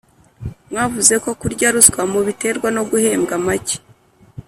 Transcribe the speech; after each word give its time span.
Mwavuze 0.69 1.13
ko 1.23 1.29
kurya 1.41 1.67
ruswa 1.75 2.01
mubiterwa 2.11 2.67
no 2.75 2.83
guhembwa 2.89 3.35
make 3.45 3.77